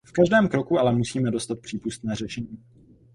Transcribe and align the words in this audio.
V 0.03 0.11
každém 0.11 0.47
kroku 0.47 0.79
ale 0.79 0.91
musíme 0.93 1.31
dostat 1.31 1.59
přípustné 1.59 2.15
řešení. 2.15 2.57